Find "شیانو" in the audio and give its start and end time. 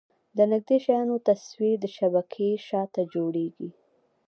0.85-1.15